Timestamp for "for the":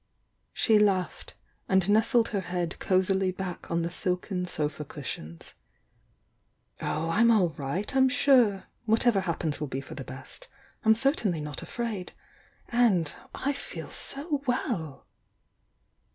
9.79-10.03